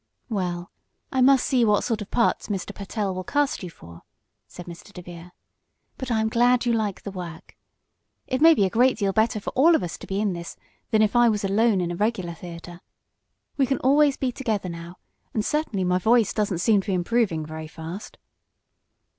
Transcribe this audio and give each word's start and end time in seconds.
"Well, 0.29 0.71
I 1.11 1.21
must 1.21 1.45
see 1.45 1.63
what 1.63 1.83
sort 1.83 2.01
of 2.01 2.09
parts 2.09 2.47
Mr. 2.47 2.73
Pertell 2.73 3.13
will 3.13 3.23
cast 3.23 3.61
you 3.61 3.69
for," 3.69 4.01
said 4.47 4.65
Mr. 4.65 4.91
DeVere. 4.91 5.31
"But 5.99 6.09
I 6.09 6.21
am 6.21 6.27
glad 6.27 6.65
you 6.65 6.73
like 6.73 7.03
the 7.03 7.11
work. 7.11 7.55
It 8.25 8.41
may 8.41 8.55
be 8.55 8.65
a 8.65 8.69
great 8.71 8.97
deal 8.97 9.13
better 9.13 9.39
for 9.39 9.51
all 9.51 9.75
of 9.75 9.83
us 9.83 9.99
to 9.99 10.07
be 10.07 10.19
in 10.19 10.33
this 10.33 10.55
than 10.89 11.03
if 11.03 11.15
I 11.15 11.29
was 11.29 11.43
alone 11.43 11.81
in 11.81 11.91
a 11.91 11.95
regular 11.95 12.33
theater. 12.33 12.81
We 13.57 13.67
can 13.67 13.77
always 13.81 14.17
be 14.17 14.31
together 14.31 14.69
now, 14.69 14.97
and 15.35 15.45
certainly 15.45 15.83
my 15.83 15.99
voice 15.99 16.33
doesn't 16.33 16.57
seem 16.65 16.81
to 16.81 16.87
be 16.87 16.93
improving 16.95 17.45
very 17.45 17.67
fast." 17.67 18.17